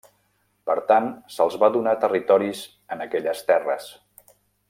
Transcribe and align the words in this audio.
Per 0.69 0.75
tant, 0.91 1.09
se'ls 1.35 1.57
va 1.65 1.69
donar 1.75 1.93
territoris 2.07 2.63
en 2.97 3.05
aquelles 3.07 3.45
terres. 3.53 3.93